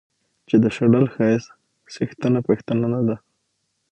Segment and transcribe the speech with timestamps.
[0.47, 1.49] چې د شډل ښايست
[1.93, 3.15] څښتنه پښتنه نه ده